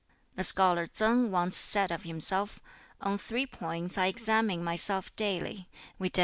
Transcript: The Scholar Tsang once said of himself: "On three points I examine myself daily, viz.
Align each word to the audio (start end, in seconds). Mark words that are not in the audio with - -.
The 0.35 0.43
Scholar 0.43 0.87
Tsang 0.87 1.29
once 1.29 1.55
said 1.57 1.91
of 1.91 2.01
himself: 2.05 2.59
"On 3.01 3.19
three 3.19 3.45
points 3.45 3.99
I 3.99 4.07
examine 4.07 4.63
myself 4.63 5.15
daily, 5.15 5.69
viz. 5.99 6.09